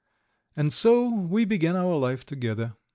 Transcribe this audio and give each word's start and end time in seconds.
And 0.55 0.73
so 0.73 1.13
we 1.13 1.45
began 1.45 1.75
our 1.75 1.95
life 1.95 2.25
together. 2.25 2.73